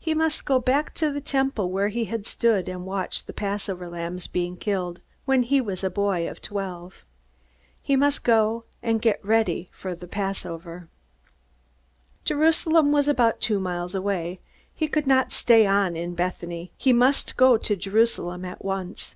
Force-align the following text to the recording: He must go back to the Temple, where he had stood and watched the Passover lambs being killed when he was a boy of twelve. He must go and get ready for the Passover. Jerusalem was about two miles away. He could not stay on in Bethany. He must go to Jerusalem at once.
He 0.00 0.14
must 0.14 0.44
go 0.46 0.58
back 0.58 0.92
to 0.94 1.12
the 1.12 1.20
Temple, 1.20 1.70
where 1.70 1.86
he 1.86 2.06
had 2.06 2.26
stood 2.26 2.68
and 2.68 2.84
watched 2.84 3.28
the 3.28 3.32
Passover 3.32 3.88
lambs 3.88 4.26
being 4.26 4.56
killed 4.56 5.00
when 5.26 5.44
he 5.44 5.60
was 5.60 5.84
a 5.84 5.90
boy 5.90 6.28
of 6.28 6.42
twelve. 6.42 7.04
He 7.80 7.94
must 7.94 8.24
go 8.24 8.64
and 8.82 9.00
get 9.00 9.24
ready 9.24 9.70
for 9.72 9.94
the 9.94 10.08
Passover. 10.08 10.88
Jerusalem 12.24 12.90
was 12.90 13.06
about 13.06 13.40
two 13.40 13.60
miles 13.60 13.94
away. 13.94 14.40
He 14.74 14.88
could 14.88 15.06
not 15.06 15.30
stay 15.30 15.66
on 15.66 15.94
in 15.94 16.16
Bethany. 16.16 16.72
He 16.76 16.92
must 16.92 17.36
go 17.36 17.56
to 17.56 17.76
Jerusalem 17.76 18.44
at 18.44 18.64
once. 18.64 19.14